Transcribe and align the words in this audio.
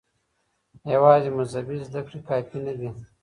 يوازې 0.95 1.29
مذهبي 1.37 1.77
زده 1.87 2.01
کړې 2.07 2.19
کافي 2.29 2.59
نه 2.65 2.73
دي. 2.79 2.89